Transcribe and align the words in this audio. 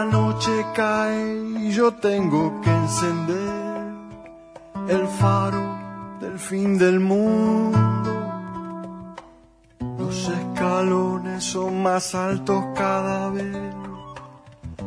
La 0.00 0.06
noche 0.06 0.64
cae 0.74 1.58
y 1.60 1.72
yo 1.72 1.92
tengo 1.92 2.58
que 2.62 2.70
encender 2.70 3.82
el 4.88 5.06
faro 5.06 5.62
del 6.22 6.38
fin 6.38 6.78
del 6.78 7.00
mundo. 7.00 8.10
Los 9.98 10.26
escalones 10.26 11.44
son 11.44 11.82
más 11.82 12.14
altos 12.14 12.64
cada 12.74 13.28
vez, 13.28 13.74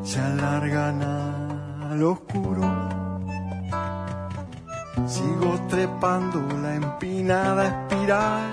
se 0.01 0.19
alargan 0.19 1.03
al 1.03 2.03
oscuro. 2.03 2.65
Sigo 5.05 5.59
trepando 5.69 6.39
la 6.57 6.73
empinada 6.73 7.67
espiral, 7.67 8.51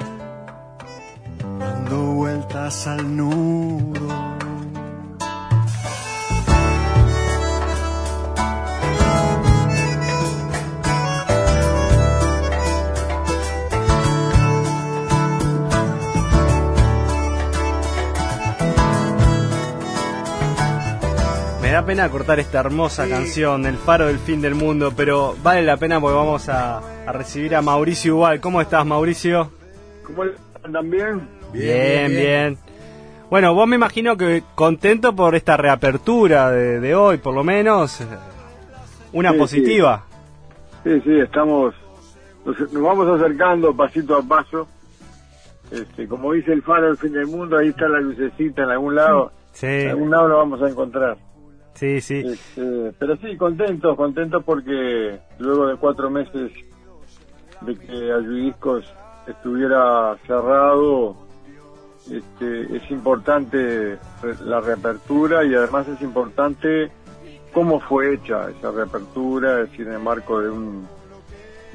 dando 1.58 1.96
vueltas 2.20 2.86
al 2.86 3.16
nudo. 3.16 4.29
Pena 21.90 22.08
cortar 22.08 22.38
esta 22.38 22.60
hermosa 22.60 23.08
canción, 23.08 23.66
El 23.66 23.76
Faro 23.76 24.06
del 24.06 24.20
Fin 24.20 24.40
del 24.40 24.54
Mundo, 24.54 24.92
pero 24.96 25.34
vale 25.42 25.62
la 25.64 25.76
pena 25.76 26.00
porque 26.00 26.14
vamos 26.14 26.48
a, 26.48 26.78
a 26.78 27.10
recibir 27.12 27.56
a 27.56 27.62
Mauricio 27.62 28.14
Ubal. 28.16 28.40
¿Cómo 28.40 28.60
estás, 28.60 28.86
Mauricio? 28.86 29.50
¿Cómo 30.06 30.22
andan 30.62 30.88
bien? 30.88 31.28
Bien, 31.52 32.06
bien. 32.12 32.58
Bueno, 33.28 33.54
vos 33.54 33.66
me 33.66 33.74
imagino 33.74 34.16
que 34.16 34.44
contento 34.54 35.16
por 35.16 35.34
esta 35.34 35.56
reapertura 35.56 36.52
de, 36.52 36.78
de 36.78 36.94
hoy, 36.94 37.18
por 37.18 37.34
lo 37.34 37.42
menos. 37.42 38.00
eh, 38.02 38.04
Una 39.12 39.32
Sí, 39.32 39.38
positiva. 39.38 40.04
Sí, 40.84 41.00
sí, 41.00 41.18
estamos, 41.18 41.74
nos, 42.44 42.56
nos 42.72 42.82
vamos 42.84 43.20
acercando 43.20 43.74
pasito 43.76 44.16
a 44.16 44.22
paso. 44.22 44.68
Este, 45.72 46.06
como 46.06 46.34
dice 46.34 46.52
el 46.52 46.62
faro 46.62 46.86
del 46.86 46.98
fin 46.98 47.12
del 47.12 47.26
mundo, 47.26 47.58
ahí 47.58 47.70
está 47.70 47.88
la 47.88 47.98
lucecita 47.98 48.62
en 48.62 48.70
algún 48.70 48.94
lado. 48.94 49.32
Sí, 49.54 49.66
En 49.66 49.88
algún 49.88 50.10
lado 50.12 50.28
lo 50.28 50.36
vamos 50.36 50.62
a 50.62 50.68
encontrar. 50.68 51.16
Sí, 51.74 52.00
sí. 52.00 52.22
Este, 52.24 52.92
pero 52.98 53.16
sí, 53.16 53.36
contentos, 53.36 53.96
contentos 53.96 54.42
porque 54.44 55.18
luego 55.38 55.66
de 55.66 55.76
cuatro 55.76 56.10
meses 56.10 56.52
de 57.60 57.76
que 57.76 58.12
Ayudiscos 58.12 58.84
estuviera 59.26 60.16
cerrado, 60.26 61.16
este, 62.10 62.76
es 62.76 62.90
importante 62.90 63.98
la 64.44 64.60
reapertura 64.60 65.44
y 65.44 65.54
además 65.54 65.86
es 65.88 66.00
importante 66.00 66.90
cómo 67.52 67.80
fue 67.80 68.14
hecha 68.14 68.50
esa 68.50 68.70
reapertura, 68.70 69.60
es 69.60 69.70
decir, 69.70 69.86
en 69.86 69.94
el 69.94 70.00
marco 70.00 70.40
de 70.40 70.50
un 70.50 70.88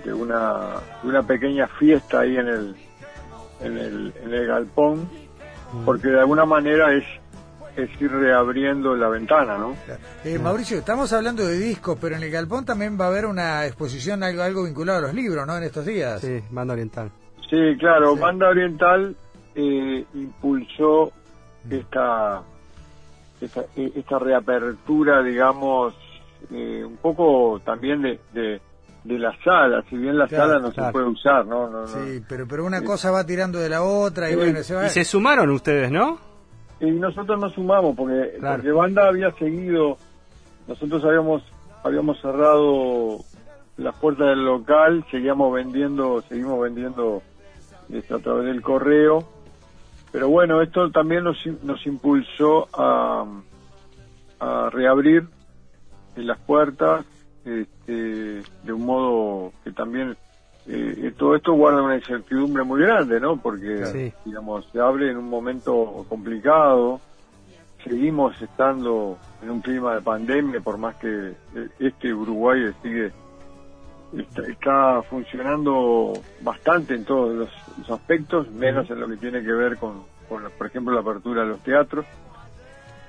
de 0.04 0.14
una, 0.14 0.76
de 1.02 1.10
una 1.10 1.24
pequeña 1.24 1.68
fiesta 1.68 2.20
ahí 2.20 2.38
en 2.38 2.48
el 2.48 2.76
en 3.62 3.78
el, 3.78 4.14
en 4.24 4.34
el 4.34 4.48
galpón, 4.48 5.10
porque 5.86 6.10
de 6.10 6.20
alguna 6.20 6.46
manera 6.46 6.94
es 6.94 7.06
es 7.76 7.90
ir 8.02 8.12
reabriendo 8.12 8.96
la 8.96 9.10
ventana, 9.10 9.58
¿no? 9.58 9.76
Eh, 10.24 10.40
Mauricio, 10.40 10.78
estamos 10.78 11.12
hablando 11.14 11.46
de 11.46 11.58
discos, 11.58 11.98
pero 12.00 12.16
en 12.16 12.24
el 12.24 12.32
Galpón 12.32 12.64
también 12.66 12.98
va 13.00 13.06
a 13.06 13.08
haber 13.10 13.26
una 13.26 13.66
exposición, 13.66 14.24
algo, 14.24 14.42
algo 14.44 14.64
vinculado 14.64 15.00
a 15.00 15.02
los 15.02 15.14
libros, 15.14 15.46
¿no? 15.46 15.58
En 15.58 15.64
estos 15.64 15.86
días. 15.86 16.22
Sí, 16.22 16.42
banda 16.52 16.74
oriental. 16.74 17.12
Sí, 17.50 17.76
claro, 17.80 18.16
Sí. 18.16 18.20
Banda 18.22 18.50
Oriental 18.50 19.16
eh, 19.56 20.06
impulsó 20.16 21.12
esta, 21.70 22.42
esta 23.42 23.66
esta 23.76 24.20
reapertura, 24.20 25.22
digamos, 25.22 25.94
eh, 26.52 26.84
un 26.84 26.98
poco 26.98 27.62
también 27.64 28.02
de, 28.02 28.20
de, 28.34 28.62
de 29.04 29.20
la 29.20 29.32
sala, 29.44 29.84
si 29.90 29.98
bien 29.98 30.18
la 30.18 30.28
Claro, 30.28 30.48
sala 30.54 30.60
no 30.60 30.72
claro. 30.72 30.88
se 30.90 30.92
puede 30.94 31.06
usar, 31.08 31.46
¿no? 31.46 31.70
no, 31.70 31.82
no. 31.82 31.88
Sí, 31.88 32.22
pero, 32.28 32.48
pero 32.48 32.66
una 32.66 32.84
cosa 32.84 33.12
va 33.12 33.26
tirando 33.26 33.60
de 33.60 33.70
la 33.70 33.84
otra 33.84 34.28
y 34.30 34.34
Sí. 34.34 34.38
bueno, 34.38 34.64
se 34.64 34.74
va... 34.74 34.88
Y 34.88 34.90
se 34.90 35.04
sumaron 35.06 35.50
ustedes, 35.52 35.92
¿no? 35.92 36.20
Y 36.80 36.92
nosotros 36.92 37.40
nos 37.40 37.54
sumamos 37.54 37.96
porque, 37.96 38.36
Claro. 38.40 38.58
porque 38.58 38.72
Banda 38.72 39.08
había 39.08 39.32
seguido, 39.32 39.98
nosotros 40.68 41.04
habíamos 41.06 41.44
habíamos 41.84 42.20
cerrado 42.20 43.20
las 43.78 43.96
puertas 43.98 44.28
del 44.30 44.44
local, 44.44 45.06
seguíamos 45.12 45.54
vendiendo, 45.54 46.22
seguimos 46.24 46.60
vendiendo 46.60 47.22
este, 47.90 48.14
a 48.14 48.18
través 48.20 48.46
del 48.46 48.62
correo, 48.64 49.24
pero 50.12 50.30
bueno, 50.30 50.62
esto 50.64 50.90
también 50.90 51.24
nos, 51.26 51.38
nos 51.64 51.86
impulsó 51.86 52.68
a, 52.74 53.26
a 54.40 54.70
reabrir 54.72 55.28
las 56.16 56.40
puertas 56.40 57.06
este, 57.44 58.42
de 58.64 58.74
un 58.74 58.86
modo 58.86 59.52
que 59.64 59.72
también 59.72 60.18
eh, 60.68 61.14
todo 61.18 61.36
esto 61.36 61.54
guarda 61.54 61.84
una 61.84 61.96
incertidumbre 61.96 62.64
muy 62.64 62.82
grande, 62.82 63.20
¿no? 63.20 63.38
Porque, 63.38 63.90
Sí. 63.92 64.14
digamos, 64.26 64.66
se 64.72 64.80
abre 64.80 65.12
en 65.12 65.18
un 65.18 65.30
momento 65.30 66.06
complicado, 66.10 67.00
seguimos 67.84 68.40
estando 68.42 69.18
en 69.42 69.50
un 69.52 69.62
clima 69.62 69.96
de 69.96 70.02
pandemia, 70.02 70.60
por 70.62 70.78
más 70.78 70.96
que 70.98 71.08
eh, 71.08 71.36
este 71.80 72.14
Uruguay 72.14 72.74
sigue 72.82 73.12
está, 74.18 74.42
está 74.48 75.02
funcionando 75.10 76.24
bastante 76.42 76.96
en 76.96 77.06
todos 77.06 77.36
los, 77.36 77.50
los 77.78 77.90
aspectos, 77.92 78.50
menos 78.52 78.90
en 78.90 79.00
lo 79.00 79.08
que 79.08 79.18
tiene 79.18 79.44
que 79.44 79.52
ver 79.52 79.78
con, 79.78 80.04
con, 80.30 80.44
por 80.58 80.68
ejemplo, 80.68 80.94
la 80.94 81.02
apertura 81.02 81.42
de 81.44 81.50
los 81.50 81.62
teatros. 81.62 82.06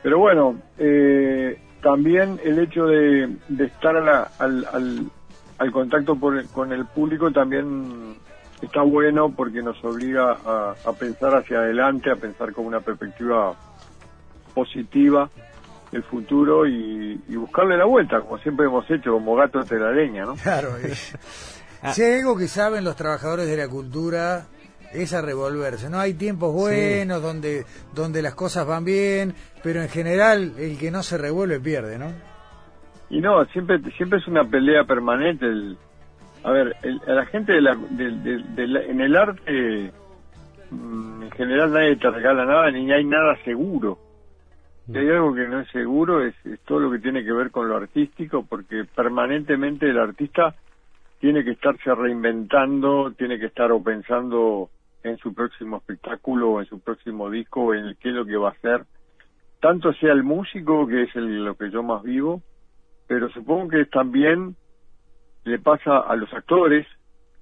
Pero 0.02 0.18
bueno, 0.18 0.56
eh, 0.78 1.58
también 1.82 2.38
el 2.44 2.58
hecho 2.58 2.86
de, 2.86 3.36
de 3.48 3.64
estar 3.64 3.96
a 3.96 4.00
la- 4.00 4.30
al, 4.38 4.64
al, 4.72 5.10
al 5.58 5.72
contacto 5.72 6.16
por 6.16 6.44
con 6.48 6.72
el 6.72 6.86
público 6.86 7.30
también 7.30 8.16
está 8.62 8.82
bueno 8.82 9.30
porque 9.34 9.62
nos 9.62 9.82
obliga 9.84 10.36
a, 10.44 10.74
a 10.84 10.92
pensar 10.92 11.34
hacia 11.34 11.58
adelante, 11.58 12.10
a 12.10 12.16
pensar 12.16 12.52
con 12.52 12.66
una 12.66 12.80
perspectiva 12.80 13.54
positiva 14.54 15.30
el 15.92 16.02
futuro 16.02 16.66
y, 16.66 17.20
y 17.28 17.36
buscarle 17.36 17.76
la 17.76 17.84
vuelta, 17.84 18.20
como 18.20 18.38
siempre 18.38 18.66
hemos 18.66 18.90
hecho, 18.90 19.12
como 19.12 19.36
gato 19.36 19.62
de 19.62 19.78
la 19.78 19.92
leña, 19.92 20.24
¿no? 20.24 20.34
Claro. 20.34 20.76
eh. 20.78 20.94
Si 21.92 22.02
hay 22.02 22.20
algo 22.20 22.36
que 22.36 22.48
saben 22.48 22.84
los 22.84 22.96
trabajadores 22.96 23.46
de 23.46 23.56
la 23.56 23.68
cultura 23.68 24.46
es 24.92 25.12
a 25.12 25.20
revolverse. 25.20 25.90
No 25.90 26.00
hay 26.00 26.14
tiempos 26.14 26.52
buenos 26.52 27.22
donde 27.22 27.64
donde 27.94 28.22
las 28.22 28.34
cosas 28.34 28.66
van 28.66 28.84
bien, 28.84 29.34
pero 29.62 29.82
en 29.82 29.88
general 29.88 30.54
el 30.58 30.78
que 30.78 30.90
no 30.90 31.02
se 31.02 31.18
revuelve 31.18 31.60
pierde, 31.60 31.98
¿no? 31.98 32.12
Y 33.10 33.20
no, 33.20 33.44
siempre 33.46 33.78
siempre 33.96 34.18
es 34.18 34.26
una 34.26 34.44
pelea 34.44 34.84
permanente. 34.84 35.46
El, 35.46 35.76
a 36.44 36.50
ver, 36.50 36.76
el- 36.82 37.00
a 37.06 37.12
la 37.12 37.26
gente 37.26 37.52
de 37.52 37.60
la, 37.60 37.74
del- 37.90 38.22
del- 38.22 38.54
del- 38.54 38.76
en 38.76 39.00
el 39.00 39.16
arte, 39.16 39.92
mm, 40.70 41.22
en 41.22 41.30
general 41.32 41.72
nadie 41.72 41.96
te 41.96 42.10
regala 42.10 42.44
nada 42.44 42.70
ni 42.70 42.90
hay 42.92 43.04
nada 43.04 43.36
seguro. 43.44 43.98
Si 44.86 44.96
hay 44.96 45.08
algo 45.08 45.34
que 45.34 45.48
no 45.48 45.60
es 45.60 45.68
seguro 45.70 46.22
es, 46.24 46.34
es 46.46 46.60
todo 46.60 46.78
lo 46.78 46.90
que 46.92 47.00
tiene 47.00 47.24
que 47.24 47.32
ver 47.32 47.50
con 47.50 47.68
lo 47.68 47.76
artístico, 47.76 48.44
porque 48.48 48.84
permanentemente 48.84 49.88
el 49.90 49.98
artista 49.98 50.54
tiene 51.18 51.42
que 51.42 51.52
estarse 51.52 51.92
reinventando, 51.92 53.12
tiene 53.16 53.38
que 53.38 53.46
estar 53.46 53.72
o 53.72 53.82
pensando 53.82 54.70
en 55.02 55.16
su 55.18 55.34
próximo 55.34 55.78
espectáculo 55.78 56.60
en 56.60 56.66
su 56.66 56.80
próximo 56.80 57.30
disco 57.30 57.74
en 57.74 57.96
qué 58.00 58.10
es 58.10 58.14
lo 58.14 58.24
que 58.26 58.36
va 58.36 58.48
a 58.48 58.52
hacer. 58.52 58.84
Tanto 59.60 59.92
sea 59.94 60.12
el 60.12 60.22
músico, 60.22 60.86
que 60.86 61.02
es 61.04 61.16
el- 61.16 61.44
lo 61.44 61.56
que 61.56 61.70
yo 61.70 61.82
más 61.82 62.02
vivo, 62.04 62.42
pero 63.06 63.28
supongo 63.30 63.68
que 63.68 63.84
también 63.86 64.56
le 65.44 65.58
pasa 65.58 65.98
a 65.98 66.16
los 66.16 66.32
actores 66.32 66.86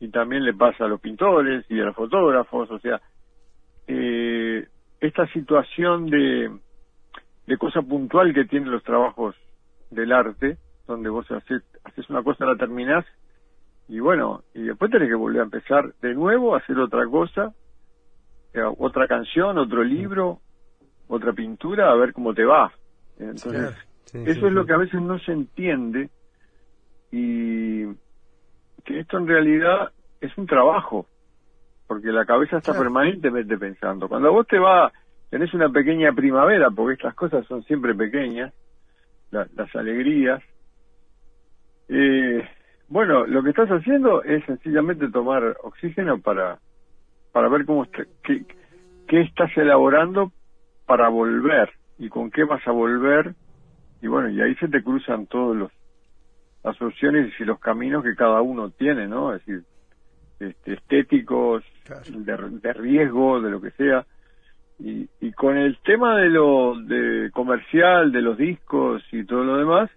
y 0.01 0.09
también 0.09 0.45
le 0.45 0.53
pasa 0.53 0.85
a 0.85 0.89
los 0.89 1.01
pintores 1.01 1.65
y 1.71 1.81
a 1.81 1.85
los 1.85 1.97
fotógrafos, 1.97 2.71
o 2.71 2.79
sea, 2.79 3.01
eh, 3.87 4.67
esta 5.01 5.27
situación 5.29 6.07
de, 6.07 6.51
de 7.47 7.57
cosa 7.57 7.83
puntual 7.83 8.35
que 8.35 8.45
tienen 8.45 8.71
los 8.71 8.83
trabajos 8.83 9.35
del 9.91 10.13
arte, 10.13 10.59
donde 10.87 11.09
vos 11.09 11.31
haces, 11.31 11.63
una 12.09 12.23
cosa, 12.23 12.45
la 12.45 12.57
terminás, 12.57 13.07
y 13.89 14.01
bueno, 14.01 14.43
y 14.55 14.63
después 14.63 14.91
tenés 14.91 15.09
que 15.09 15.15
volver 15.15 15.41
a 15.41 15.45
empezar 15.45 15.95
de 16.01 16.15
nuevo 16.15 16.55
a 16.55 16.59
hacer 16.59 16.79
otra 16.79 17.07
cosa, 17.07 17.55
eh, 18.53 18.63
otra 18.79 19.07
canción, 19.07 19.59
otro 19.59 19.83
libro, 19.83 20.41
otra 21.09 21.33
pintura, 21.33 21.91
a 21.91 21.95
ver 21.95 22.13
cómo 22.13 22.35
te 22.35 22.45
va. 22.45 22.73
Entonces. 23.19 23.75
Sí, 24.15 24.21
eso 24.31 24.41
sí, 24.41 24.47
es 24.47 24.53
lo 24.53 24.65
que 24.65 24.73
a 24.73 24.77
veces 24.79 25.03
no 25.03 25.19
se 25.19 25.33
entiende 25.33 26.09
y 27.11 27.85
que 28.85 29.01
esto 29.01 29.19
en 29.19 29.27
realidad 29.27 29.93
es 30.21 30.37
un 30.39 30.47
trabajo, 30.47 31.07
porque 31.89 32.09
la 32.13 32.25
cabeza 32.25 32.59
está 32.59 32.73
Claro. 32.73 32.85
permanentemente 32.85 33.59
pensando. 33.59 34.09
Cuando 34.09 34.33
vos 34.33 34.47
te 34.47 34.59
vas, 34.59 34.93
tenés 35.31 35.53
una 35.53 35.69
pequeña 35.69 36.13
primavera, 36.13 36.71
porque 36.71 36.95
estas 36.95 37.15
cosas 37.15 37.45
son 37.47 37.65
siempre 37.65 37.95
pequeñas, 37.95 38.53
la- 39.33 39.49
las 39.57 39.75
alegrías, 39.75 40.41
eh, 41.89 42.49
bueno, 42.87 43.27
lo 43.27 43.43
que 43.43 43.51
estás 43.51 43.69
haciendo 43.69 44.23
es 44.23 44.45
sencillamente 44.45 45.11
tomar 45.11 45.57
oxígeno 45.63 46.21
para, 46.21 46.61
para 47.33 47.49
ver 47.49 47.65
cómo, 47.67 47.85
qué, 48.23 48.45
qué 49.09 49.21
estás 49.23 49.51
elaborando 49.57 50.33
para 50.87 51.09
volver 51.09 51.73
y 51.99 52.09
con 52.09 52.31
qué 52.31 52.45
vas 52.45 52.65
a 52.69 52.71
volver 52.71 53.35
y 54.05 54.07
bueno 54.07 54.29
y 54.29 54.41
ahí 54.43 54.55
se 54.57 54.69
te 54.69 54.83
cruzan 54.83 55.27
todos 55.27 55.57
los 55.57 55.73
las 56.63 56.81
opciones 56.81 57.33
y 57.41 57.45
los 57.45 57.59
caminos 57.59 58.05
que 58.05 58.15
cada 58.15 58.43
uno 58.43 58.71
tiene 58.71 59.09
no 59.09 59.35
es 59.35 59.45
decir 59.45 59.65
este, 60.41 60.75
estéticos 60.75 61.65
de, 62.09 62.37
de, 62.61 62.73
riesgo 62.73 63.41
de 63.41 63.51
lo 63.51 63.61
que 63.61 63.71
sea. 63.73 64.05
Y, 64.79 65.09
y 65.21 65.33
con 65.33 65.57
el 65.57 65.79
tema 65.85 66.19
de 66.19 66.29
lo 66.29 66.75
de 66.81 67.31
comercial 67.33 68.11
de 68.11 68.21
los 68.21 68.37
discos 68.37 69.03
y 69.13 69.25
todo 69.25 69.45
lo 69.45 69.57
demás 69.57 69.91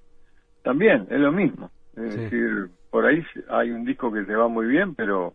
también 0.64 1.08
es 1.10 1.20
lo 1.20 1.32
mismo. 1.32 1.72
Es 1.96 2.16
decir 2.16 2.70
por 2.92 3.06
ahí 3.06 3.26
hay 3.50 3.72
un 3.72 3.84
disco 3.84 4.14
que 4.14 4.24
te 4.24 4.36
va 4.36 4.48
muy 4.48 4.68
bien 4.68 4.94
pero 4.96 5.34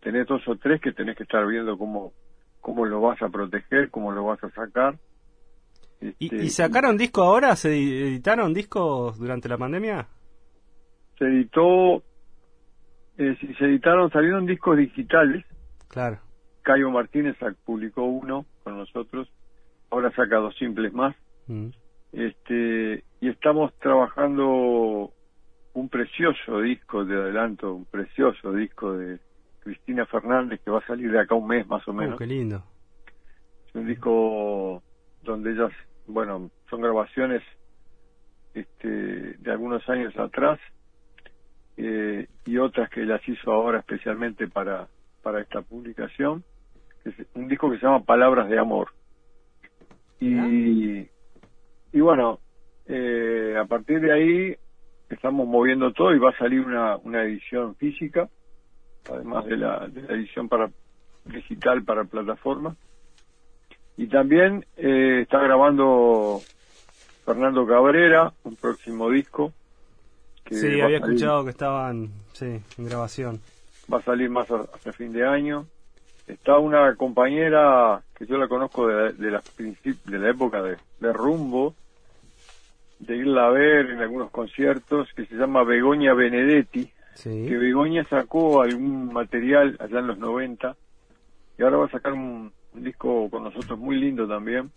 tenés 0.00 0.26
dos 0.26 0.46
o 0.46 0.56
tres 0.56 0.80
que 0.80 0.92
tenés 0.92 1.16
que 1.16 1.22
estar 1.22 1.46
viendo 1.46 1.78
cómo 1.78 2.12
cómo 2.60 2.84
lo 2.84 3.00
vas 3.00 3.20
a 3.22 3.30
proteger 3.30 3.90
cómo 3.90 4.12
lo 4.12 4.24
vas 4.24 4.44
a 4.44 4.50
sacar 4.50 4.96
¿Y, 6.18 6.26
este, 6.26 6.50
sacaron 6.50 6.96
disco 6.96 7.22
ahora? 7.22 7.56
¿Se 7.56 7.72
editaron 7.72 8.52
discos 8.52 9.18
durante 9.18 9.48
la 9.48 9.56
pandemia? 9.56 10.06
Se 11.18 11.24
editó, 11.24 12.02
eh, 13.16 13.36
se 13.58 13.64
editaron, 13.64 14.10
salieron 14.10 14.46
discos 14.46 14.76
digitales. 14.76 15.44
Claro. 15.88 16.18
Cayo 16.62 16.90
Martínez 16.90 17.36
publicó 17.64 18.04
uno 18.04 18.46
con 18.62 18.78
nosotros, 18.78 19.28
ahora 19.90 20.10
saca 20.14 20.36
dos 20.36 20.56
simples 20.56 20.92
más. 20.92 21.14
Mm. 21.46 21.68
Este, 22.12 23.04
y 23.20 23.28
estamos 23.28 23.72
trabajando 23.80 25.12
un 25.74 25.88
precioso 25.88 26.60
disco 26.60 27.04
de 27.04 27.16
adelanto, 27.16 27.74
un 27.74 27.84
precioso 27.84 28.52
disco 28.52 28.92
de 28.92 29.18
Cristina 29.60 30.06
Fernández 30.06 30.60
que 30.64 30.70
va 30.70 30.78
a 30.78 30.86
salir 30.86 31.10
de 31.10 31.20
acá 31.20 31.34
un 31.34 31.48
mes 31.48 31.66
más 31.66 31.86
o 31.88 31.90
oh, 31.90 31.94
menos. 31.94 32.18
qué 32.18 32.26
lindo. 32.26 32.62
Es 33.68 33.74
un 33.74 33.86
disco 33.86 34.82
donde 35.22 35.52
ellas, 35.52 35.72
bueno, 36.06 36.50
son 36.68 36.80
grabaciones 36.80 37.42
este, 38.54 38.88
de 38.88 39.50
algunos 39.50 39.88
años 39.88 40.16
atrás 40.18 40.60
eh, 41.76 42.26
y 42.44 42.58
otras 42.58 42.90
que 42.90 43.04
las 43.04 43.26
hizo 43.28 43.52
ahora 43.52 43.80
especialmente 43.80 44.48
para, 44.48 44.88
para 45.22 45.40
esta 45.40 45.62
publicación. 45.62 46.44
Es 47.04 47.14
un 47.34 47.48
disco 47.48 47.70
que 47.70 47.78
se 47.78 47.86
llama 47.86 48.04
Palabras 48.04 48.48
de 48.48 48.58
Amor. 48.58 48.88
Y, 50.20 51.06
y 51.92 52.00
bueno, 52.00 52.38
eh, 52.86 53.56
a 53.60 53.64
partir 53.66 54.00
de 54.00 54.12
ahí 54.12 54.56
estamos 55.10 55.46
moviendo 55.46 55.92
todo 55.92 56.14
y 56.14 56.18
va 56.18 56.30
a 56.30 56.38
salir 56.38 56.60
una, 56.60 56.96
una 56.98 57.22
edición 57.24 57.74
física, 57.76 58.28
además 59.10 59.44
de 59.46 59.56
la, 59.56 59.86
de 59.88 60.02
la 60.02 60.14
edición 60.14 60.48
para 60.48 60.70
digital 61.26 61.82
para 61.84 62.04
plataforma 62.04 62.76
y 63.96 64.06
también 64.08 64.66
eh, 64.76 65.20
está 65.22 65.38
grabando 65.40 66.40
Fernando 67.24 67.66
Cabrera, 67.66 68.32
un 68.44 68.56
próximo 68.56 69.08
disco. 69.10 69.52
Que 70.44 70.56
sí, 70.56 70.80
había 70.80 70.98
escuchado 70.98 71.44
que 71.44 71.50
estaban 71.50 72.10
sí, 72.32 72.60
en 72.76 72.84
grabación. 72.84 73.40
Va 73.92 73.98
a 73.98 74.02
salir 74.02 74.30
más 74.30 74.50
hasta 74.50 74.92
fin 74.92 75.12
de 75.12 75.26
año. 75.26 75.66
Está 76.26 76.58
una 76.58 76.94
compañera 76.96 78.02
que 78.16 78.26
yo 78.26 78.36
la 78.36 78.48
conozco 78.48 78.86
de, 78.88 79.12
de, 79.12 79.30
la, 79.30 79.42
de 79.58 80.18
la 80.18 80.30
época 80.30 80.62
de, 80.62 80.76
de 81.00 81.12
Rumbo, 81.12 81.74
de 82.98 83.16
irla 83.16 83.46
a 83.46 83.50
ver 83.50 83.90
en 83.90 84.00
algunos 84.00 84.30
conciertos, 84.30 85.08
que 85.14 85.26
se 85.26 85.36
llama 85.36 85.64
Begoña 85.64 86.14
Benedetti, 86.14 86.90
que 87.22 87.56
Begoña 87.56 88.04
sacó 88.08 88.62
algún 88.62 89.12
material 89.12 89.76
allá 89.78 89.98
en 90.00 90.06
los 90.08 90.18
90 90.18 90.76
y 91.58 91.62
ahora 91.62 91.76
va 91.76 91.86
a 91.86 91.90
sacar 91.90 92.12
un, 92.12 92.52
un 92.74 92.84
disco 92.84 93.28
con 93.30 93.44
nosotros 93.44 93.78
muy 93.78 93.96
lindo 93.96 94.26
también, 94.26 94.70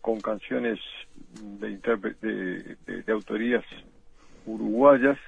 con 0.00 0.20
canciones 0.20 0.78
de, 1.40 1.76
de, 2.20 2.76
de, 2.86 3.12
autorías 3.12 3.64
uruguayas. 4.46 5.18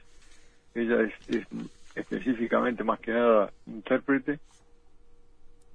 Ella 0.74 0.96
es, 1.28 1.46
específicamente 1.94 2.84
más 2.84 3.00
que 3.00 3.12
nada 3.12 3.50
intérprete. 3.66 4.38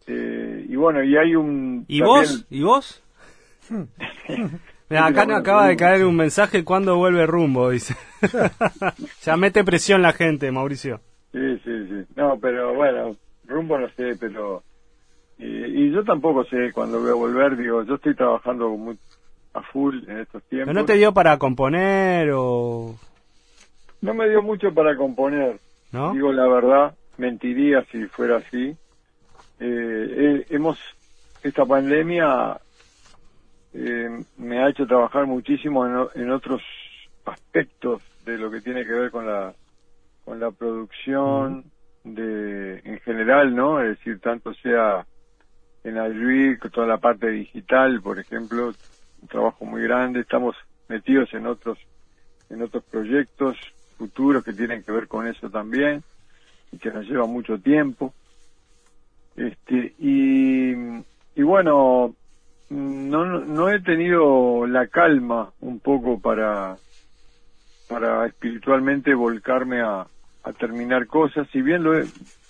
Eh, 0.08 0.66
y 0.70 0.76
bueno, 0.76 1.04
y 1.04 1.18
hay 1.18 1.36
un... 1.36 1.86
¿Y 1.88 2.02
vos? 2.02 2.46
¿Y 2.50 2.64
vos? 2.64 3.04
acá 4.90 5.26
no 5.26 5.36
acaba 5.36 5.68
de 5.68 5.78
caer 5.78 6.06
un 6.06 6.16
mensaje, 6.16 6.64
¿cuándo 6.64 6.98
vuelve 6.98 7.26
rumbo? 7.26 7.70
Dice. 7.70 7.96
ya 9.22 9.38
mete 9.38 9.64
presión 9.64 10.02
la 10.02 10.14
gente, 10.14 10.52
Mauricio. 10.52 11.02
Sí, 11.32 11.58
sí, 11.64 11.88
sí. 11.88 12.06
No, 12.16 12.38
pero 12.40 12.74
bueno, 12.74 13.16
rumbo 13.46 13.78
no 13.78 13.90
sé, 13.90 14.16
pero 14.20 14.64
y, 15.42 15.92
yo 15.92 16.04
tampoco 16.04 16.44
sé 16.46 16.72
cuándo 16.72 17.02
voy 17.02 17.10
a 17.10 17.16
volver, 17.16 17.58
digo, 17.58 17.84
yo 17.84 17.96
estoy 17.96 18.16
trabajando 18.16 18.70
muy 18.70 18.98
a 19.54 19.62
full 19.62 20.04
en 20.08 20.20
estos 20.20 20.44
tiempos. 20.44 20.74
¿No 20.74 20.86
te 20.86 20.94
dio 20.94 21.14
para 21.14 21.38
componer 21.38 22.32
o...? 22.34 22.96
No 24.02 24.14
me 24.14 24.30
dio 24.30 24.42
mucho 24.42 24.74
para 24.74 24.96
componer, 24.96 25.60
¿No? 25.92 26.14
digo 26.14 26.32
la 26.32 26.48
verdad, 26.48 26.96
mentiría 27.18 27.84
si 27.92 28.06
fuera 28.06 28.38
así. 28.38 28.76
Eh, 29.60 30.46
hemos, 30.50 30.80
esta 31.44 31.66
pandemia 31.66 32.60
eh, 33.74 34.24
me 34.38 34.60
ha 34.60 34.70
hecho 34.70 34.88
trabajar 34.88 35.28
muchísimo 35.28 35.86
en, 35.86 36.22
en, 36.22 36.32
otros 36.32 36.62
aspectos 37.26 38.02
de 38.26 38.38
lo 38.38 38.50
que 38.50 38.62
tiene 38.62 38.86
que 38.86 38.92
ver 38.92 39.12
con 39.12 39.28
la 39.28 39.54
con 40.26 40.40
la 40.40 40.52
producción 40.52 41.66
de 42.04 42.80
en 42.84 43.00
general 43.02 43.56
no 43.56 43.80
es 43.82 43.98
decir 43.98 44.20
tanto 44.20 44.54
sea 44.56 45.06
en 45.84 45.98
Ayuí, 45.98 46.58
toda 46.72 46.88
la 46.88 46.98
parte 46.98 47.30
digital, 47.30 48.02
por 48.02 48.20
ejemplo, 48.20 48.76
un 49.22 49.28
trabajo 49.28 49.66
muy 49.66 49.82
grande, 49.84 50.22
estamos 50.22 50.56
metidos 50.88 51.34
en 51.34 51.48
otros, 51.48 51.78
en 52.50 52.62
otros 52.62 52.84
proyectos 52.86 53.58
futuros 53.98 54.44
que 54.44 54.54
tienen 54.54 54.84
que 54.84 54.92
ver 54.92 55.08
con 55.08 55.28
eso 55.28 55.50
también, 55.50 56.04
y 56.72 56.78
que 56.78 56.92
nos 56.92 57.08
lleva 57.08 57.26
mucho 57.26 57.60
tiempo. 57.60 58.14
Este, 59.36 59.96
y, 60.00 60.72
y 61.36 61.44
bueno, 61.44 62.16
no, 62.70 63.26
no 63.26 63.70
he 63.70 63.82
tenido 63.82 64.66
la 64.68 64.88
calma 64.88 65.52
un 65.62 65.80
poco 65.80 66.20
para, 66.20 66.78
para 67.88 68.26
espiritualmente 68.26 69.14
volcarme 69.14 69.82
a, 69.82 70.08
a 70.44 70.54
terminar 70.54 71.08
cosas, 71.08 71.48
si 71.52 71.62
bien 71.62 71.84
lo, 71.84 71.94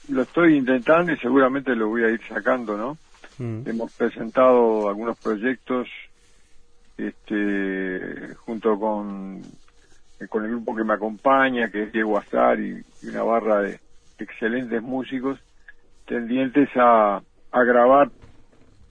lo 0.09 0.23
estoy 0.23 0.57
intentando 0.57 1.11
y 1.11 1.17
seguramente 1.17 1.75
lo 1.75 1.87
voy 1.87 2.03
a 2.03 2.09
ir 2.09 2.21
sacando, 2.27 2.77
¿no? 2.77 2.97
Mm. 3.41 3.67
Hemos 3.67 3.91
presentado 3.93 4.87
algunos 4.87 5.17
proyectos 5.17 5.87
este, 6.95 8.35
junto 8.35 8.79
con, 8.79 9.41
con 10.29 10.45
el 10.45 10.51
grupo 10.51 10.75
que 10.75 10.83
me 10.83 10.93
acompaña, 10.93 11.71
que 11.71 11.83
es 11.83 11.91
Diego 11.91 12.19
Azar 12.19 12.59
y, 12.59 12.85
una 13.01 13.23
barra 13.23 13.61
de 13.63 13.79
excelentes 14.19 14.79
músicos, 14.83 15.39
tendientes 16.05 16.69
a, 16.75 17.23
a 17.51 17.63
grabar 17.63 18.11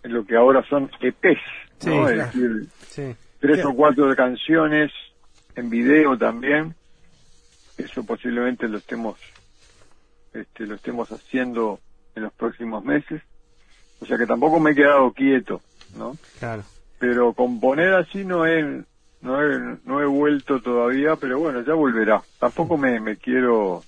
lo 0.02 0.26
que 0.26 0.34
ahora 0.34 0.64
son 0.68 0.90
EPs, 1.00 1.86
¿no? 1.86 2.08
es 2.08 2.16
decir, 2.16 3.14
tres 3.38 3.64
o 3.64 3.72
cuatro 3.72 4.12
canciones 4.16 4.90
en 5.54 5.70
video 5.70 6.18
también. 6.18 6.74
Eso 7.78 8.04
posiblemente 8.04 8.66
lo 8.66 8.78
estemos, 8.78 9.16
este, 10.34 10.66
lo 10.66 10.74
estemos 10.74 11.08
haciendo 11.12 11.78
en 12.16 12.24
los 12.24 12.32
próximos 12.32 12.84
meses. 12.84 13.22
O 14.00 14.06
sea 14.06 14.16
que 14.16 14.26
tampoco 14.26 14.58
me 14.60 14.70
he 14.70 14.74
quedado 14.74 15.12
quieto, 15.12 15.60
¿no? 15.96 16.16
Claro. 16.38 16.62
Pero 16.98 17.32
componer 17.32 17.94
así 17.94 18.24
no 18.24 18.46
he, 18.46 18.82
no 19.20 19.42
he, 19.42 19.78
no 19.84 20.00
he 20.00 20.06
vuelto 20.06 20.60
todavía, 20.60 21.16
pero 21.16 21.38
bueno, 21.38 21.62
ya 21.62 21.74
volverá. 21.74 22.22
Tampoco 22.38 22.76
me, 22.76 23.00
me 23.00 23.16
quiero... 23.16 23.82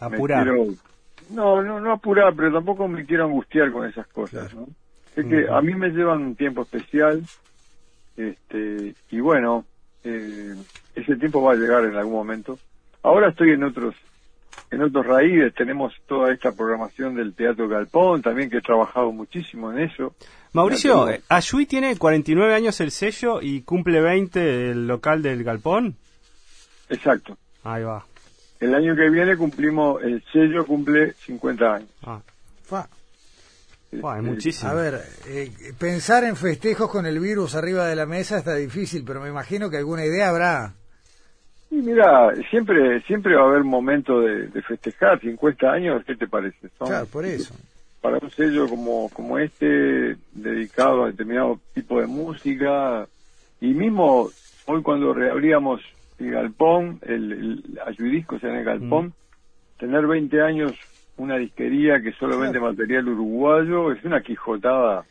Apurar. 0.00 0.46
no, 1.30 1.62
no, 1.62 1.80
no 1.80 1.92
apurar, 1.92 2.34
pero 2.34 2.52
tampoco 2.52 2.86
me 2.88 3.06
quiero 3.06 3.24
angustiar 3.24 3.72
con 3.72 3.86
esas 3.88 4.06
cosas, 4.08 4.52
¿no? 4.54 4.66
Es 5.14 5.24
que 5.24 5.46
a 5.48 5.62
mí 5.62 5.74
me 5.74 5.88
llevan 5.88 6.22
un 6.22 6.36
tiempo 6.36 6.62
especial, 6.62 7.22
este, 8.18 8.94
y 9.10 9.20
bueno, 9.20 9.64
eh, 10.04 10.54
ese 10.94 11.16
tiempo 11.16 11.42
va 11.42 11.52
a 11.52 11.56
llegar 11.56 11.84
en 11.84 11.96
algún 11.96 12.12
momento. 12.12 12.58
Ahora 13.02 13.30
estoy 13.30 13.52
en 13.52 13.64
otros 13.64 13.94
en 14.70 14.82
otros 14.82 15.06
raíces 15.06 15.54
tenemos 15.54 15.92
toda 16.06 16.32
esta 16.32 16.52
programación 16.52 17.14
del 17.14 17.34
Teatro 17.34 17.68
Galpón, 17.68 18.22
también 18.22 18.50
que 18.50 18.58
he 18.58 18.62
trabajado 18.62 19.12
muchísimo 19.12 19.72
en 19.72 19.80
eso. 19.80 20.14
Mauricio, 20.52 21.08
Ayui 21.28 21.66
tiene 21.66 21.96
49 21.96 22.54
años 22.54 22.80
el 22.80 22.90
sello 22.90 23.40
y 23.42 23.62
cumple 23.62 24.00
20 24.00 24.70
el 24.70 24.86
local 24.86 25.22
del 25.22 25.44
Galpón. 25.44 25.96
Exacto. 26.88 27.36
Ahí 27.62 27.82
va. 27.82 28.04
El 28.60 28.74
año 28.74 28.96
que 28.96 29.10
viene 29.10 29.36
cumplimos, 29.36 30.02
el 30.02 30.22
sello 30.32 30.64
cumple 30.64 31.12
50 31.12 31.74
años. 31.74 31.90
Ah. 32.02 32.20
Fa. 32.62 32.88
es 33.92 34.22
muchísimo. 34.22 34.70
A 34.70 34.74
ver, 34.74 35.00
eh, 35.26 35.52
pensar 35.78 36.24
en 36.24 36.36
festejos 36.36 36.90
con 36.90 37.06
el 37.06 37.20
virus 37.20 37.54
arriba 37.54 37.86
de 37.86 37.96
la 37.96 38.06
mesa 38.06 38.38
está 38.38 38.54
difícil, 38.54 39.04
pero 39.04 39.20
me 39.20 39.28
imagino 39.28 39.70
que 39.70 39.76
alguna 39.76 40.04
idea 40.04 40.30
habrá. 40.30 40.74
Y 41.70 41.76
mira, 41.76 42.32
siempre 42.50 43.00
siempre 43.02 43.34
va 43.34 43.42
a 43.42 43.48
haber 43.48 43.64
momento 43.64 44.20
de, 44.20 44.62
festejar, 44.62 45.20
50 45.20 45.70
años, 45.70 46.04
¿qué 46.06 46.14
te 46.14 46.26
parece? 46.26 46.68
claro, 46.78 47.06
por 47.06 47.24
eso. 47.24 47.54
para 48.00 48.18
un 48.18 48.30
sello 48.30 48.68
como, 48.68 49.08
como 49.10 49.38
este, 49.38 50.16
dedicado 50.32 51.04
a 51.04 51.06
determinado 51.08 51.60
tipo 51.74 52.00
de 52.00 52.06
música, 52.06 53.06
y 53.60 53.74
mismo 53.74 54.30
hoy 54.66 54.82
cuando 54.82 55.12
reabríamos 55.12 55.80
el 56.18 56.30
galpón, 56.30 57.00
el, 57.02 57.32
el 57.32 57.80
ayudiscos 57.84 58.42
en 58.44 58.56
el 58.56 58.64
galpón, 58.64 59.12
tener 59.78 60.06
20 60.06 60.40
años 60.40 60.72
una 61.16 61.36
disquería 61.36 62.00
que 62.00 62.12
solo 62.12 62.38
vende 62.38 62.60
material 62.60 63.08
uruguayo 63.08 63.92
es 63.92 64.04
una 64.04 64.20
quijotada 64.20 65.04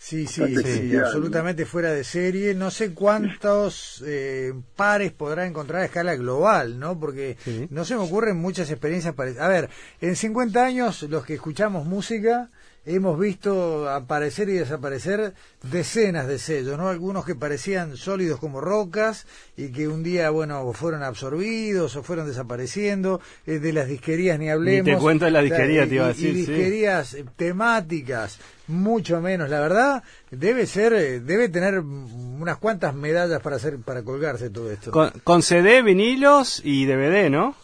Sí, 0.00 0.28
sí, 0.28 0.54
sí, 0.62 0.96
absolutamente 0.96 1.66
fuera 1.66 1.92
de 1.92 2.04
serie. 2.04 2.54
No 2.54 2.70
sé 2.70 2.94
cuántos 2.94 4.02
eh, 4.06 4.54
pares 4.76 5.10
podrá 5.10 5.44
encontrar 5.44 5.82
a 5.82 5.86
escala 5.86 6.14
global, 6.14 6.78
¿no? 6.78 6.98
Porque 7.00 7.36
no 7.70 7.84
se 7.84 7.96
me 7.96 8.02
ocurren 8.02 8.36
muchas 8.36 8.70
experiencias 8.70 9.14
parecidas. 9.14 9.46
A 9.46 9.48
ver, 9.48 9.68
en 10.00 10.14
50 10.14 10.64
años 10.64 11.02
los 11.02 11.26
que 11.26 11.34
escuchamos 11.34 11.84
música 11.84 12.48
hemos 12.86 13.18
visto 13.18 13.88
aparecer 13.88 14.48
y 14.48 14.54
desaparecer 14.54 15.34
decenas 15.62 16.26
de 16.26 16.38
sellos, 16.38 16.78
¿no? 16.78 16.88
Algunos 16.88 17.24
que 17.24 17.34
parecían 17.34 17.96
sólidos 17.96 18.38
como 18.40 18.60
rocas 18.60 19.26
y 19.56 19.72
que 19.72 19.88
un 19.88 20.02
día, 20.02 20.30
bueno, 20.30 20.72
fueron 20.72 21.02
absorbidos 21.02 21.96
o 21.96 22.02
fueron 22.02 22.26
desapareciendo. 22.26 23.20
Eh, 23.46 23.58
de 23.58 23.72
las 23.72 23.88
disquerías 23.88 24.38
ni 24.38 24.48
hablemos. 24.48 24.86
Ni 24.86 24.94
te 24.94 24.98
cuento 24.98 25.24
de 25.26 25.30
la 25.30 25.42
disquería, 25.42 25.86
te 25.86 25.96
iba 25.96 26.06
a 26.06 26.08
decir. 26.08 26.30
Y 26.30 26.32
disquerías 26.32 27.16
temáticas, 27.36 28.40
mucho 28.68 29.20
menos. 29.20 29.50
La 29.50 29.60
verdad, 29.60 30.02
debe 30.30 30.66
ser, 30.66 30.92
eh, 30.94 31.20
debe 31.20 31.48
tener 31.48 31.80
unas 31.80 32.56
cuantas 32.58 32.94
medallas 32.94 33.40
para 33.40 33.56
hacer, 33.56 33.78
para 33.84 34.02
colgarse 34.02 34.50
todo 34.50 34.70
esto. 34.70 34.90
Con, 34.90 35.10
con 35.24 35.42
CD, 35.42 35.82
vinilos 35.82 36.62
y 36.64 36.86
DVD, 36.86 37.30
¿no? 37.30 37.54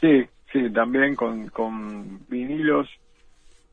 Sí, 0.00 0.24
sí, 0.52 0.72
también 0.72 1.14
con, 1.14 1.48
con 1.48 2.26
vinilos 2.28 2.88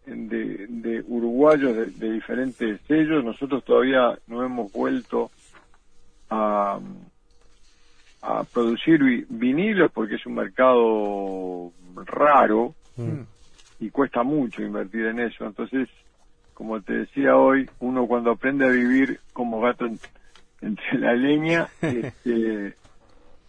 de, 0.05 0.67
de 0.67 1.03
uruguayos 1.07 1.75
de, 1.75 2.11
diferentes 2.11 2.79
sellos. 2.87 3.23
Nosotros 3.23 3.63
todavía 3.63 4.17
no 4.27 4.43
hemos 4.43 4.71
vuelto 4.71 5.31
a, 6.29 6.79
a 8.21 8.43
producir 8.45 9.25
vinilos 9.29 9.91
porque 9.91 10.15
es 10.15 10.25
un 10.25 10.35
mercado 10.35 11.71
raro 12.05 12.73
mm. 12.97 13.21
y 13.79 13.89
cuesta 13.89 14.23
mucho 14.23 14.61
invertir 14.61 15.05
en 15.07 15.19
eso. 15.19 15.45
Entonces, 15.45 15.89
como 16.53 16.81
te 16.81 16.93
decía 16.93 17.35
hoy, 17.35 17.69
uno 17.79 18.05
cuando 18.07 18.31
aprende 18.31 18.65
a 18.65 18.69
vivir 18.69 19.19
como 19.33 19.61
gato 19.61 19.87
entre 20.61 20.99
la 20.99 21.13
leña, 21.13 21.67
este, 21.81 22.75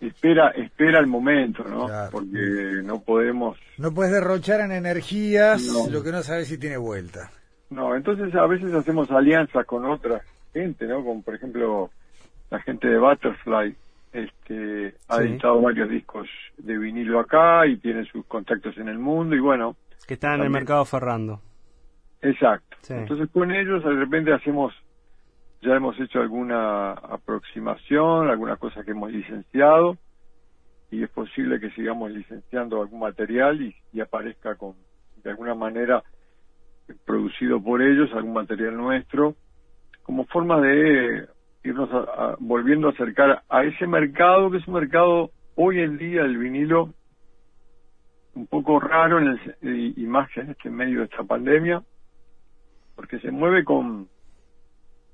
espera 0.06 0.50
espera 0.50 0.98
el 0.98 1.06
momento, 1.06 1.64
¿no? 1.64 1.86
Porque 2.10 2.82
no 2.84 3.00
podemos... 3.00 3.58
No 3.78 3.92
puedes 3.92 4.12
derrochar 4.12 4.60
en 4.60 4.72
energías 4.72 5.62
lo 5.90 6.02
que 6.02 6.10
no 6.10 6.22
sabes 6.22 6.48
si 6.48 6.58
tiene 6.58 6.76
vuelta. 6.76 7.30
No, 7.70 7.94
entonces 7.94 8.34
a 8.34 8.46
veces 8.46 8.72
hacemos 8.74 9.10
alianzas 9.10 9.64
con 9.64 9.86
otra 9.86 10.20
gente, 10.52 10.86
¿no? 10.86 11.04
Como 11.04 11.22
por 11.22 11.34
ejemplo 11.34 11.90
la 12.50 12.60
gente 12.60 12.88
de 12.88 12.98
Butterfly, 12.98 13.74
este, 14.12 14.94
ha 15.08 15.22
editado 15.22 15.60
varios 15.62 15.88
discos 15.88 16.28
de 16.58 16.76
vinilo 16.76 17.18
acá 17.20 17.66
y 17.66 17.78
tiene 17.78 18.04
sus 18.04 18.26
contactos 18.26 18.76
en 18.76 18.88
el 18.88 18.98
mundo 18.98 19.34
y 19.36 19.40
bueno... 19.40 19.76
Que 20.06 20.14
están 20.14 20.34
en 20.34 20.42
el 20.42 20.50
mercado 20.50 20.84
ferrando. 20.84 21.40
Exacto. 22.20 22.76
Entonces 22.88 23.28
con 23.32 23.52
ellos 23.52 23.82
de 23.84 23.94
repente 23.94 24.32
hacemos 24.32 24.74
ya 25.62 25.76
hemos 25.76 25.98
hecho 26.00 26.20
alguna 26.20 26.92
aproximación, 26.92 28.28
alguna 28.28 28.56
cosa 28.56 28.82
que 28.82 28.90
hemos 28.90 29.12
licenciado 29.12 29.96
y 30.90 31.04
es 31.04 31.10
posible 31.10 31.60
que 31.60 31.70
sigamos 31.70 32.10
licenciando 32.10 32.82
algún 32.82 33.00
material 33.00 33.62
y, 33.62 34.00
aparezca 34.00 34.56
con 34.56 34.74
de 35.22 35.30
alguna 35.30 35.54
manera 35.54 36.02
producido 37.06 37.62
por 37.62 37.80
ellos 37.80 38.12
algún 38.12 38.32
material 38.32 38.76
nuestro 38.76 39.36
como 40.02 40.24
forma 40.26 40.60
de 40.60 41.28
irnos 41.62 41.88
volviendo 42.40 42.88
a 42.88 42.90
acercar 42.90 43.42
a 43.48 43.62
ese 43.62 43.86
mercado 43.86 44.50
que 44.50 44.58
es 44.58 44.66
un 44.66 44.74
mercado 44.74 45.30
hoy 45.54 45.78
en 45.78 45.96
día 45.96 46.22
el 46.22 46.38
vinilo 46.38 46.92
un 48.34 48.48
poco 48.48 48.80
raro 48.80 49.20
en 49.20 49.38
el, 49.60 49.94
y 49.96 50.06
más 50.06 50.28
en 50.36 50.50
este 50.50 50.70
medio 50.70 50.98
de 50.98 51.04
esta 51.04 51.22
pandemia 51.22 51.82
porque 52.96 53.20
se 53.20 53.30
mueve 53.30 53.62
con 53.64 54.08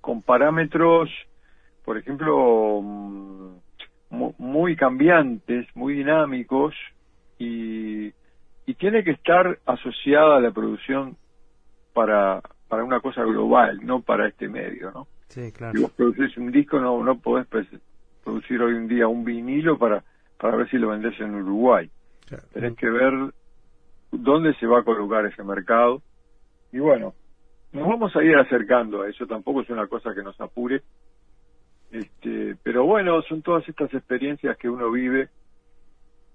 con 0.08 0.22
parámetros, 0.22 1.10
por 1.84 1.98
ejemplo, 1.98 2.80
mm, 2.80 3.58
muy 4.38 4.74
cambiantes, 4.74 5.66
muy 5.74 5.96
dinámicos 5.96 6.74
y, 7.38 8.06
y 8.64 8.74
tiene 8.78 9.04
que 9.04 9.10
estar 9.10 9.58
asociada 9.66 10.38
a 10.38 10.40
la 10.40 10.50
producción 10.50 11.14
para, 11.92 12.40
para 12.68 12.84
una 12.84 13.00
cosa 13.00 13.22
global, 13.22 13.80
no 13.84 14.00
para 14.00 14.28
este 14.28 14.48
medio, 14.48 14.92
¿no? 14.92 15.08
Sí, 15.28 15.52
claro. 15.52 15.74
Si 15.74 15.82
vos 15.82 15.92
producís 15.92 16.38
un 16.38 16.52
disco, 16.52 16.80
no, 16.80 17.04
no 17.04 17.18
podés 17.18 17.46
producir 18.24 18.62
hoy 18.62 18.76
en 18.76 18.88
día 18.88 19.08
un 19.08 19.26
vinilo 19.26 19.76
para, 19.76 20.02
para 20.38 20.56
ver 20.56 20.70
si 20.70 20.78
lo 20.78 20.88
vendés 20.88 21.20
en 21.20 21.34
Uruguay. 21.34 21.90
Tenés 22.54 22.78
que 22.78 22.88
ver 22.88 23.12
dónde 24.10 24.54
se 24.54 24.66
va 24.66 24.78
a 24.78 24.84
colocar 24.84 25.26
ese 25.26 25.42
mercado. 25.42 26.00
Y 26.72 26.78
bueno, 26.78 27.12
nos 27.72 27.87
vamos 27.87 28.14
a 28.16 28.22
ir 28.22 28.37
acercando 28.37 29.02
a 29.02 29.08
eso, 29.08 29.26
tampoco 29.26 29.62
es 29.62 29.70
una 29.70 29.87
cosa 29.87 30.14
que 30.14 30.22
nos 30.22 30.40
apure, 30.40 30.82
este, 31.90 32.56
pero 32.62 32.84
bueno, 32.84 33.22
son 33.22 33.42
todas 33.42 33.68
estas 33.68 33.92
experiencias 33.94 34.56
que 34.58 34.68
uno 34.68 34.90
vive 34.90 35.28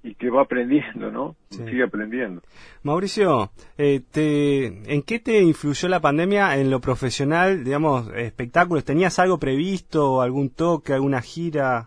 y 0.03 0.15
que 0.15 0.29
va 0.29 0.41
aprendiendo, 0.41 1.11
¿no? 1.11 1.35
Sigue 1.49 1.83
aprendiendo. 1.83 2.41
Mauricio, 2.83 3.51
eh, 3.77 4.01
te, 4.11 4.65
¿en 4.93 5.01
qué 5.03 5.19
te 5.19 5.41
influyó 5.41 5.87
la 5.87 6.01
pandemia 6.01 6.57
en 6.57 6.69
lo 6.69 6.81
profesional, 6.81 7.63
digamos, 7.63 8.11
espectáculos? 8.13 8.83
¿Tenías 8.83 9.17
algo 9.19 9.39
previsto, 9.39 10.21
algún 10.21 10.49
toque, 10.49 10.93
alguna 10.93 11.21
gira? 11.21 11.85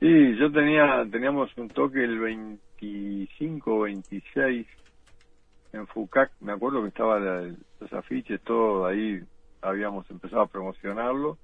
Sí, 0.00 0.36
yo 0.38 0.50
tenía, 0.50 1.04
teníamos 1.10 1.50
un 1.58 1.68
toque 1.68 2.02
el 2.02 2.18
25 2.18 3.74
o 3.74 3.80
26 3.82 4.66
en 5.74 5.86
Fucac, 5.88 6.30
me 6.40 6.52
acuerdo 6.52 6.82
que 6.82 6.88
estaba 6.88 7.18
los 7.18 7.92
afiches, 7.92 8.40
todo 8.42 8.86
ahí 8.86 9.20
habíamos 9.60 10.08
empezado 10.10 10.42
a 10.42 10.46
promocionarlo. 10.46 11.36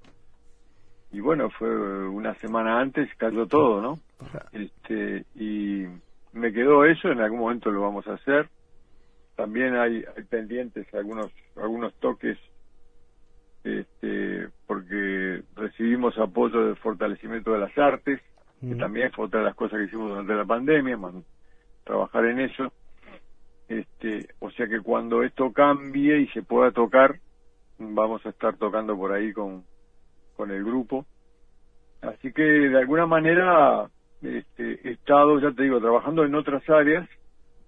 Y 1.11 1.19
bueno, 1.19 1.49
fue 1.49 2.07
una 2.07 2.33
semana 2.35 2.79
antes, 2.79 3.09
cayó 3.17 3.45
todo, 3.45 3.81
¿no? 3.81 3.99
Este, 4.53 5.25
y 5.35 5.85
me 6.31 6.53
quedó 6.53 6.85
eso, 6.85 7.09
en 7.09 7.19
algún 7.19 7.39
momento 7.39 7.69
lo 7.71 7.81
vamos 7.81 8.07
a 8.07 8.13
hacer. 8.13 8.49
También 9.35 9.75
hay, 9.75 10.05
pendientes 10.29 10.87
algunos, 10.93 11.31
algunos 11.57 11.93
toques, 11.95 12.37
este, 13.65 14.47
porque 14.65 15.43
recibimos 15.55 16.17
apoyo 16.17 16.67
del 16.67 16.77
fortalecimiento 16.77 17.51
de 17.51 17.59
las 17.59 17.77
artes, 17.77 18.21
que 18.61 18.75
también 18.75 19.11
fue 19.11 19.25
otra 19.25 19.39
de 19.39 19.47
las 19.47 19.55
cosas 19.55 19.79
que 19.79 19.85
hicimos 19.85 20.09
durante 20.09 20.35
la 20.35 20.45
pandemia, 20.45 20.97
trabajar 21.83 22.25
en 22.25 22.39
eso 22.41 22.71
este, 23.71 24.27
o 24.39 24.51
sea 24.51 24.67
que 24.67 24.81
cuando 24.81 25.23
esto 25.23 25.53
cambie 25.53 26.19
y 26.19 26.27
se 26.27 26.43
pueda 26.43 26.71
tocar, 26.71 27.19
vamos 27.79 28.25
a 28.25 28.29
estar 28.29 28.57
tocando 28.57 28.97
por 28.97 29.13
ahí 29.13 29.31
con, 29.31 29.63
con 30.35 30.51
el 30.51 30.63
grupo. 30.63 31.05
Así 32.01 32.33
que 32.33 32.43
de 32.43 32.77
alguna 32.77 33.05
manera 33.05 33.89
este, 34.21 34.87
he 34.87 34.91
estado, 34.91 35.39
ya 35.39 35.51
te 35.51 35.63
digo, 35.63 35.79
trabajando 35.79 36.25
en 36.25 36.35
otras 36.35 36.69
áreas, 36.69 37.07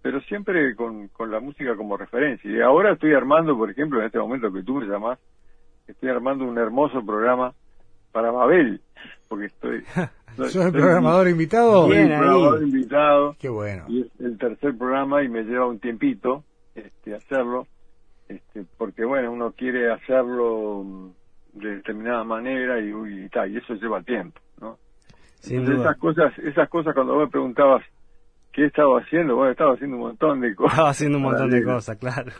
pero 0.02 0.20
siempre 0.22 0.76
con, 0.76 1.08
con 1.08 1.32
la 1.32 1.40
música 1.40 1.76
como 1.78 1.96
referencia. 1.96 2.52
Y 2.52 2.60
ahora 2.60 2.94
estoy 2.94 3.14
armando, 3.14 3.58
por 3.58 3.72
ejemplo, 3.72 4.00
en 4.00 4.08
este 4.08 4.20
momento 4.20 4.52
que 4.52 4.64
tú 4.64 4.76
me 4.76 4.86
llamás, 4.86 5.20
estoy 5.88 6.10
armando 6.10 6.44
un 6.44 6.58
hermoso 6.58 7.06
programa 7.06 7.54
para 8.14 8.32
Mabel, 8.32 8.80
porque 9.28 9.48
estoy... 9.48 9.84
¿Sos 10.38 10.56
el 10.56 10.72
programador 10.72 11.28
invitado? 11.28 11.88
Bien, 11.88 12.12
el 12.12 12.20
programador 12.20 12.64
invitado. 12.64 13.36
Qué 13.38 13.50
bueno. 13.50 13.86
Y 13.88 14.02
es 14.02 14.08
el 14.20 14.38
tercer 14.38 14.76
programa 14.76 15.22
y 15.24 15.30
me 15.30 15.44
lleva 15.44 15.68
un 15.68 15.80
tiempito 15.80 16.44
este, 16.74 17.14
hacerlo, 17.14 17.68
este, 18.28 18.66
porque 18.78 19.06
bueno, 19.06 19.32
uno 19.32 19.52
quiere 19.52 19.92
hacerlo 19.92 21.14
de 21.54 21.76
determinada 21.76 22.24
manera 22.24 22.80
y, 22.80 22.90
y, 22.90 23.30
y 23.30 23.58
eso 23.58 23.74
lleva 23.76 24.02
tiempo, 24.02 24.40
¿no? 24.60 24.78
esas 25.44 25.98
cosas, 25.98 26.34
esas 26.40 26.70
cosas 26.70 26.96
cuando 26.96 27.14
vos 27.14 27.26
me 27.26 27.30
preguntabas 27.30 27.84
qué 28.54 28.66
estaba 28.66 29.00
haciendo, 29.00 29.36
bueno, 29.36 29.52
estaba 29.52 29.74
haciendo 29.74 29.98
un 29.98 30.04
montón 30.04 30.42
de 30.42 30.56
cosas. 30.56 30.74
Estaba 30.74 30.90
haciendo 30.90 31.18
un 31.18 31.24
montón 31.24 31.50
de 31.50 31.64
cosas, 31.64 31.98
claro. 31.98 32.32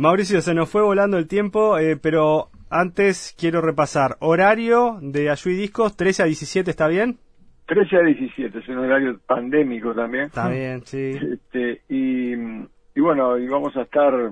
Mauricio, 0.00 0.40
se 0.40 0.54
nos 0.54 0.70
fue 0.70 0.80
volando 0.80 1.18
el 1.18 1.28
tiempo, 1.28 1.76
eh, 1.76 1.94
pero 1.94 2.48
antes 2.70 3.36
quiero 3.38 3.60
repasar. 3.60 4.16
Horario 4.20 4.98
de 5.02 5.28
Ayui 5.28 5.52
Discos, 5.52 5.94
13 5.94 6.22
a 6.22 6.24
17, 6.24 6.70
¿está 6.70 6.88
bien? 6.88 7.18
13 7.66 7.96
a 7.96 8.00
17, 8.00 8.60
es 8.60 8.68
un 8.70 8.78
horario 8.78 9.20
pandémico 9.26 9.94
también. 9.94 10.24
Está 10.24 10.48
bien, 10.48 10.80
sí. 10.86 11.18
Este, 11.20 11.82
y, 11.90 12.32
y 12.32 13.00
bueno, 13.02 13.36
y 13.36 13.46
vamos 13.46 13.76
a 13.76 13.82
estar, 13.82 14.30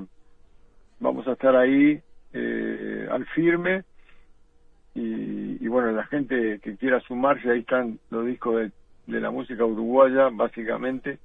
vamos 1.00 1.28
a 1.28 1.32
estar 1.32 1.54
ahí 1.54 2.00
eh, 2.32 3.06
al 3.10 3.26
firme. 3.26 3.84
Y, 4.94 5.62
y, 5.62 5.68
bueno, 5.68 5.92
la 5.92 6.06
gente 6.06 6.60
que 6.62 6.78
quiera 6.78 6.98
sumarse, 7.00 7.50
ahí 7.50 7.60
están 7.60 7.98
los 8.08 8.24
discos 8.24 8.56
de, 8.56 8.72
de 9.06 9.20
la 9.20 9.30
música 9.30 9.66
uruguaya, 9.66 10.30
básicamente. 10.32 11.18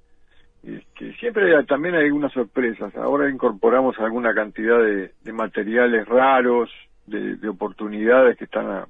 Este, 0.63 1.13
siempre 1.15 1.55
hay- 1.55 1.65
también 1.65 1.95
hay 1.95 2.05
algunas 2.05 2.31
sorpresas. 2.31 2.95
Ahora 2.95 3.29
incorporamos 3.29 3.99
alguna 3.99 4.33
cantidad 4.33 4.79
de, 4.79 5.11
de 5.21 5.33
materiales 5.33 6.07
raros, 6.07 6.71
de, 7.05 7.35
de 7.35 7.49
oportunidades 7.49 8.37
que 8.37 8.45
están 8.45 8.67
a- 8.67 8.87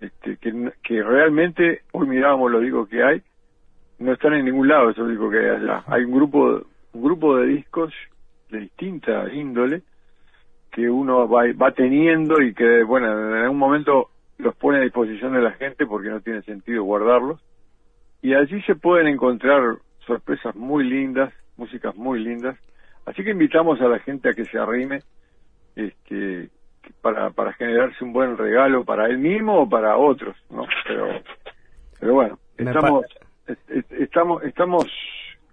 este, 0.00 0.38
que 0.38 1.02
realmente, 1.02 1.82
hoy 1.92 2.06
mirábamos 2.08 2.50
lo 2.50 2.60
digo 2.60 2.86
que 2.86 3.02
hay, 3.02 3.22
no 3.98 4.12
están 4.12 4.32
en 4.34 4.44
ningún 4.44 4.68
lado, 4.68 4.90
eso 4.90 5.06
digo 5.06 5.28
que 5.28 5.38
hay 5.40 5.46
allá. 5.56 5.82
Hay 5.88 6.04
un 6.04 6.12
grupo, 6.12 6.62
un 6.92 7.02
grupo 7.02 7.36
de 7.36 7.46
discos 7.48 7.92
de 8.50 8.60
distinta 8.60 9.30
índole 9.32 9.82
que 10.70 10.88
uno 10.88 11.28
va, 11.28 11.42
va 11.60 11.72
teniendo 11.72 12.40
y 12.40 12.54
que, 12.54 12.82
bueno, 12.84 13.06
en 13.08 13.42
algún 13.42 13.58
momento 13.58 14.08
los 14.38 14.54
pone 14.54 14.78
a 14.78 14.82
disposición 14.82 15.32
de 15.34 15.42
la 15.42 15.50
gente 15.52 15.84
porque 15.84 16.08
no 16.10 16.20
tiene 16.20 16.42
sentido 16.42 16.84
guardarlos. 16.84 17.40
Y 18.22 18.34
allí 18.34 18.62
se 18.62 18.76
pueden 18.76 19.08
encontrar 19.08 19.78
sorpresas 20.08 20.56
muy 20.56 20.82
lindas, 20.82 21.32
músicas 21.56 21.94
muy 21.94 22.18
lindas. 22.18 22.58
Así 23.06 23.22
que 23.22 23.30
invitamos 23.30 23.80
a 23.80 23.86
la 23.88 24.00
gente 24.00 24.30
a 24.30 24.32
que 24.34 24.44
se 24.44 24.58
arrime 24.58 25.02
este, 25.76 26.48
para, 27.00 27.30
para 27.30 27.52
generarse 27.52 28.04
un 28.04 28.12
buen 28.12 28.36
regalo 28.36 28.84
para 28.84 29.06
él 29.06 29.18
mismo 29.18 29.60
o 29.62 29.68
para 29.68 29.96
otros, 29.96 30.36
¿no? 30.50 30.66
Pero, 30.86 31.06
pero 32.00 32.14
bueno, 32.14 32.38
estamos, 32.74 33.04
est- 33.46 33.70
est- 33.70 33.92
estamos, 33.92 34.42
estamos 34.42 34.84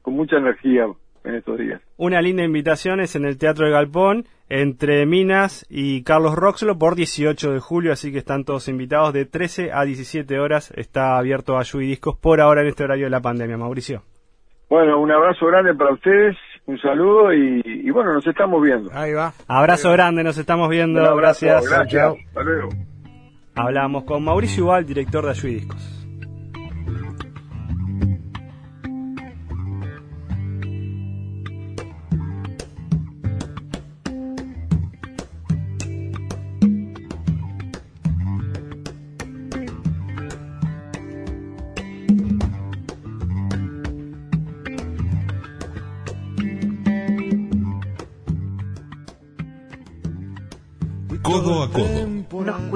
con 0.02 0.16
mucha 0.16 0.38
energía 0.38 0.88
en 1.24 1.36
estos 1.36 1.58
días. 1.60 1.82
Una 1.98 2.22
linda 2.22 2.44
invitación 2.44 3.00
es 3.00 3.16
en 3.16 3.26
el 3.26 3.38
Teatro 3.38 3.66
de 3.66 3.72
Galpón, 3.72 4.26
entre 4.50 5.06
Minas 5.06 5.66
y 5.70 6.04
Carlos 6.04 6.36
Roxlo, 6.36 6.78
por 6.78 6.96
18 6.96 7.52
de 7.54 7.60
julio, 7.60 7.92
así 7.94 8.12
que 8.12 8.20
están 8.20 8.44
todos 8.44 8.68
invitados 8.68 9.14
de 9.14 9.26
13 9.26 9.72
a 9.72 9.84
17 9.86 10.40
horas. 10.40 10.72
Está 10.76 11.18
abierto 11.18 11.58
a 11.58 11.64
Discos 11.64 12.18
por 12.18 12.42
ahora 12.42 12.62
en 12.62 12.68
este 12.68 12.84
horario 12.84 13.06
de 13.06 13.10
la 13.12 13.22
pandemia, 13.22 13.58
Mauricio. 13.58 14.04
Bueno, 14.70 15.00
un 15.00 15.12
abrazo 15.12 15.46
grande 15.48 15.74
para 15.76 15.94
ustedes, 15.94 16.36
un 16.66 16.78
saludo 16.80 17.34
y, 17.34 17.62
y 17.66 17.90
bueno, 17.92 18.14
nos 18.14 18.26
estamos 18.26 18.62
viendo. 18.64 18.90
Ahí 18.94 19.14
va. 19.14 19.34
Abrazo 19.48 19.92
grande, 19.92 20.24
nos 20.24 20.38
estamos 20.38 20.70
viendo. 20.70 21.00
Un 21.02 21.06
abrazo, 21.08 21.46
Gracias. 21.46 21.70
gracias. 21.72 21.92
Chao. 22.04 22.18
Hasta 22.30 22.44
luego. 22.44 22.70
Hablamos 23.56 24.04
con 24.04 24.24
Mauricio 24.24 24.66
Ubal, 24.66 24.86
director 24.86 25.24
de 25.24 25.30
Ayui 25.32 25.68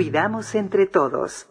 cuidamos 0.09 0.55
entre 0.55 0.87
todos. 0.87 1.45